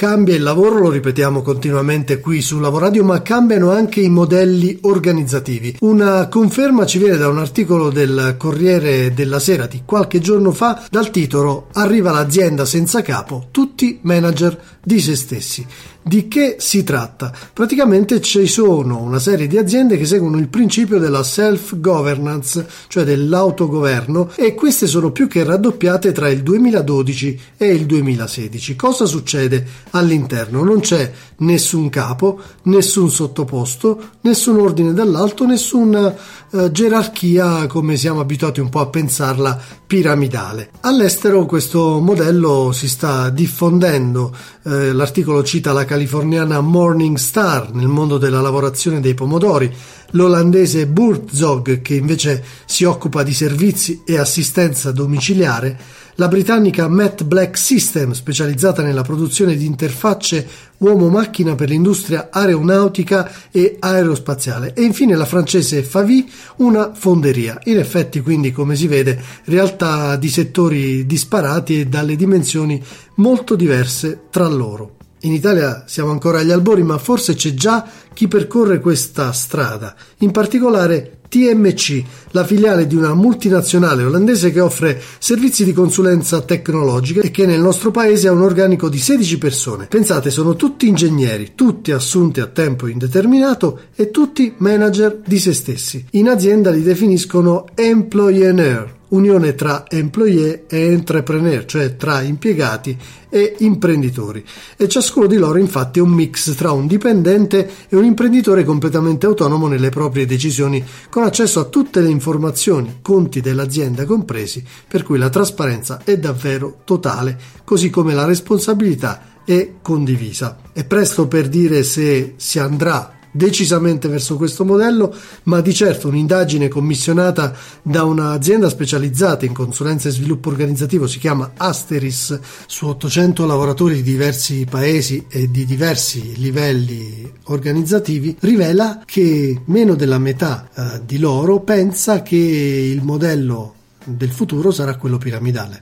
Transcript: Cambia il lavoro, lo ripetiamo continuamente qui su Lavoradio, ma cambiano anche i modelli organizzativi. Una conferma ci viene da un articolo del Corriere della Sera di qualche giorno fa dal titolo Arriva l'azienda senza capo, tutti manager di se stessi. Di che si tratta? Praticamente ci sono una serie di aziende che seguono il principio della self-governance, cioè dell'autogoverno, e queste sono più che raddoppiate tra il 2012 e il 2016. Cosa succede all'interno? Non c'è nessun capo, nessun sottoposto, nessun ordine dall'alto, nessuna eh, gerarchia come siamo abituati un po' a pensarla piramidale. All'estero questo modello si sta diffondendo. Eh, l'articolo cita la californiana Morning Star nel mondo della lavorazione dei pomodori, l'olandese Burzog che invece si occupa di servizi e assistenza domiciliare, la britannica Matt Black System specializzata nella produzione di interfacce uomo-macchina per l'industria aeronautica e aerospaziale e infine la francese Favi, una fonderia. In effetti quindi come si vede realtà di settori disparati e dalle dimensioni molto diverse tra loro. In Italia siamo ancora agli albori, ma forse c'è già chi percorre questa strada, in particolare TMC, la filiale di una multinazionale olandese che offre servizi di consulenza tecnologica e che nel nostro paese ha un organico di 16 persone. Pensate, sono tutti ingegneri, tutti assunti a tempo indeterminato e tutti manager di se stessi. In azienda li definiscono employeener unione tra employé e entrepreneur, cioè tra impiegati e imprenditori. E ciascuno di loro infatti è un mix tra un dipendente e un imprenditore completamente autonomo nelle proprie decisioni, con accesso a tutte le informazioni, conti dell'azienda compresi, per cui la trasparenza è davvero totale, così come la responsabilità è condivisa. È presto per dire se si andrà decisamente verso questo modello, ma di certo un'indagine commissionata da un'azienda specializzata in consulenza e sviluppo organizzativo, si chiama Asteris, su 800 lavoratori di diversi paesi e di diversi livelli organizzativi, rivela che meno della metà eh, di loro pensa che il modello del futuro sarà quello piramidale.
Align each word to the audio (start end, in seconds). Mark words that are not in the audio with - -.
Cambia 0.00 0.34
il 0.34 0.42
lavoro, 0.42 0.78
lo 0.78 0.88
ripetiamo 0.88 1.42
continuamente 1.42 2.20
qui 2.20 2.40
su 2.40 2.58
Lavoradio, 2.58 3.04
ma 3.04 3.20
cambiano 3.20 3.70
anche 3.70 4.00
i 4.00 4.08
modelli 4.08 4.78
organizzativi. 4.80 5.76
Una 5.80 6.26
conferma 6.28 6.86
ci 6.86 6.96
viene 6.96 7.18
da 7.18 7.28
un 7.28 7.36
articolo 7.36 7.90
del 7.90 8.36
Corriere 8.38 9.12
della 9.12 9.38
Sera 9.38 9.66
di 9.66 9.82
qualche 9.84 10.18
giorno 10.18 10.52
fa 10.52 10.86
dal 10.88 11.10
titolo 11.10 11.66
Arriva 11.74 12.12
l'azienda 12.12 12.64
senza 12.64 13.02
capo, 13.02 13.48
tutti 13.50 13.98
manager 14.00 14.58
di 14.82 15.00
se 15.00 15.14
stessi. 15.14 15.66
Di 16.02 16.28
che 16.28 16.56
si 16.58 16.82
tratta? 16.82 17.30
Praticamente 17.52 18.22
ci 18.22 18.46
sono 18.46 19.02
una 19.02 19.18
serie 19.18 19.46
di 19.46 19.58
aziende 19.58 19.98
che 19.98 20.06
seguono 20.06 20.38
il 20.38 20.48
principio 20.48 20.98
della 20.98 21.22
self-governance, 21.22 22.66
cioè 22.88 23.04
dell'autogoverno, 23.04 24.30
e 24.34 24.54
queste 24.54 24.86
sono 24.86 25.12
più 25.12 25.28
che 25.28 25.44
raddoppiate 25.44 26.12
tra 26.12 26.30
il 26.30 26.42
2012 26.42 27.40
e 27.58 27.66
il 27.66 27.84
2016. 27.84 28.76
Cosa 28.76 29.04
succede 29.04 29.66
all'interno? 29.90 30.62
Non 30.62 30.80
c'è 30.80 31.12
nessun 31.38 31.88
capo, 31.88 32.40
nessun 32.64 33.10
sottoposto, 33.10 34.00
nessun 34.22 34.58
ordine 34.58 34.92
dall'alto, 34.92 35.46
nessuna 35.46 36.14
eh, 36.52 36.70
gerarchia 36.70 37.66
come 37.66 37.96
siamo 37.96 38.20
abituati 38.20 38.60
un 38.60 38.68
po' 38.68 38.80
a 38.80 38.88
pensarla 38.88 39.58
piramidale. 39.86 40.70
All'estero 40.80 41.46
questo 41.46 41.98
modello 42.00 42.72
si 42.72 42.88
sta 42.88 43.30
diffondendo. 43.30 44.34
Eh, 44.64 44.92
l'articolo 44.92 45.42
cita 45.42 45.72
la 45.72 45.84
californiana 45.84 46.60
Morning 46.60 47.16
Star 47.16 47.72
nel 47.72 47.88
mondo 47.88 48.18
della 48.18 48.40
lavorazione 48.40 49.00
dei 49.00 49.14
pomodori, 49.14 49.72
l'olandese 50.12 50.86
Burzog 50.86 51.82
che 51.82 51.94
invece 51.94 52.42
si 52.64 52.84
occupa 52.84 53.22
di 53.22 53.34
servizi 53.34 54.02
e 54.04 54.18
assistenza 54.18 54.92
domiciliare, 54.92 55.98
la 56.16 56.28
britannica 56.28 56.86
Matt 56.86 57.22
Black 57.24 57.56
System 57.56 58.12
specializzata 58.12 58.82
nella 58.82 59.02
produzione 59.02 59.56
di 59.56 59.64
interfacce 59.64 60.46
uomo-macchina 60.78 61.54
per 61.54 61.70
l'industria 61.70 62.28
aeronautica 62.30 63.30
e 63.50 63.76
aerospaziale 63.78 64.74
e 64.74 64.82
infine 64.82 65.16
la 65.16 65.24
francese 65.24 65.82
Favi, 65.82 66.30
una 66.56 66.92
fonderia. 66.94 67.58
In 67.64 67.78
effetti 67.78 68.20
quindi 68.20 68.52
come 68.52 68.76
si 68.76 68.86
vede 68.86 69.18
realtà 69.44 70.16
di 70.16 70.28
settori 70.28 71.06
disparati 71.06 71.80
e 71.80 71.86
dalle 71.86 72.16
dimensioni 72.16 72.82
molto 73.14 73.56
diverse 73.56 74.24
tra 74.30 74.46
loro. 74.46 74.99
In 75.22 75.32
Italia 75.32 75.84
siamo 75.86 76.10
ancora 76.10 76.38
agli 76.38 76.50
albori, 76.50 76.82
ma 76.82 76.96
forse 76.96 77.34
c'è 77.34 77.52
già 77.52 77.86
chi 78.14 78.26
percorre 78.26 78.80
questa 78.80 79.32
strada, 79.32 79.94
in 80.18 80.30
particolare 80.30 81.18
TMC, 81.28 82.02
la 82.30 82.44
filiale 82.44 82.86
di 82.86 82.96
una 82.96 83.14
multinazionale 83.14 84.02
olandese 84.02 84.50
che 84.50 84.60
offre 84.60 85.00
servizi 85.18 85.64
di 85.64 85.72
consulenza 85.72 86.40
tecnologica 86.40 87.20
e 87.20 87.30
che 87.30 87.46
nel 87.46 87.60
nostro 87.60 87.90
paese 87.90 88.28
ha 88.28 88.32
un 88.32 88.42
organico 88.42 88.88
di 88.88 88.98
16 88.98 89.38
persone. 89.38 89.86
Pensate, 89.86 90.30
sono 90.30 90.56
tutti 90.56 90.88
ingegneri, 90.88 91.52
tutti 91.54 91.92
assunti 91.92 92.40
a 92.40 92.46
tempo 92.46 92.88
indeterminato 92.88 93.80
e 93.94 94.10
tutti 94.10 94.54
manager 94.56 95.20
di 95.24 95.38
se 95.38 95.52
stessi. 95.52 96.04
In 96.12 96.28
azienda 96.28 96.70
li 96.70 96.82
definiscono 96.82 97.66
employeener 97.74 98.98
unione 99.10 99.54
tra 99.54 99.84
employé 99.88 100.64
e 100.68 100.92
entrepreneur, 100.92 101.64
cioè 101.64 101.96
tra 101.96 102.20
impiegati 102.20 102.96
e 103.28 103.54
imprenditori. 103.58 104.44
E 104.76 104.88
ciascuno 104.88 105.26
di 105.26 105.36
loro 105.36 105.58
infatti 105.58 105.98
è 105.98 106.02
un 106.02 106.10
mix 106.10 106.54
tra 106.54 106.72
un 106.72 106.86
dipendente 106.86 107.70
e 107.88 107.96
un 107.96 108.04
imprenditore 108.04 108.64
completamente 108.64 109.26
autonomo 109.26 109.68
nelle 109.68 109.90
proprie 109.90 110.26
decisioni, 110.26 110.84
con 111.08 111.22
accesso 111.22 111.60
a 111.60 111.64
tutte 111.64 112.00
le 112.00 112.10
informazioni, 112.10 112.98
conti 113.00 113.40
dell'azienda 113.40 114.04
compresi, 114.04 114.64
per 114.88 115.02
cui 115.02 115.18
la 115.18 115.30
trasparenza 115.30 116.00
è 116.04 116.18
davvero 116.18 116.80
totale, 116.84 117.38
così 117.64 117.90
come 117.90 118.14
la 118.14 118.24
responsabilità 118.24 119.38
è 119.44 119.74
condivisa. 119.80 120.58
È 120.72 120.84
presto 120.84 121.26
per 121.26 121.48
dire 121.48 121.82
se 121.82 122.34
si 122.36 122.58
andrà 122.58 123.18
decisamente 123.30 124.08
verso 124.08 124.36
questo 124.36 124.64
modello, 124.64 125.14
ma 125.44 125.60
di 125.60 125.74
certo 125.74 126.08
un'indagine 126.08 126.68
commissionata 126.68 127.54
da 127.82 128.04
un'azienda 128.04 128.68
specializzata 128.68 129.44
in 129.44 129.52
consulenza 129.52 130.08
e 130.08 130.12
sviluppo 130.12 130.48
organizzativo, 130.48 131.06
si 131.06 131.18
chiama 131.18 131.52
Asteris, 131.56 132.38
su 132.66 132.86
800 132.86 133.46
lavoratori 133.46 133.96
di 133.96 134.02
diversi 134.02 134.66
paesi 134.68 135.26
e 135.28 135.50
di 135.50 135.64
diversi 135.64 136.34
livelli 136.36 137.30
organizzativi, 137.44 138.36
rivela 138.40 139.02
che 139.04 139.60
meno 139.66 139.94
della 139.94 140.18
metà 140.18 140.68
eh, 140.74 141.00
di 141.04 141.18
loro 141.18 141.60
pensa 141.60 142.22
che 142.22 142.36
il 142.36 143.02
modello 143.02 143.74
del 144.04 144.30
futuro 144.30 144.70
sarà 144.70 144.96
quello 144.96 145.18
piramidale. 145.18 145.78